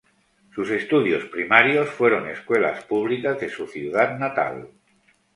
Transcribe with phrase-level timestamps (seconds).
[0.55, 4.67] Sus estudios primarios fueron escuelas públicas de su ciudad natal.